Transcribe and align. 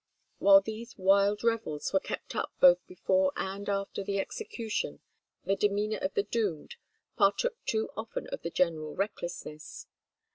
While 0.39 0.61
these 0.61 0.97
wild 0.97 1.43
revels 1.43 1.93
were 1.93 1.99
kept 1.99 2.35
up 2.35 2.51
both 2.59 2.79
before 2.87 3.31
and 3.35 3.69
after 3.69 4.03
the 4.03 4.17
execution 4.17 4.99
the 5.45 5.55
demeanour 5.55 5.99
of 5.99 6.15
the 6.15 6.23
doomed 6.23 6.75
partook 7.17 7.63
too 7.67 7.91
often 7.95 8.25
of 8.29 8.41
the 8.41 8.49
general 8.49 8.95
recklessness. 8.95 9.85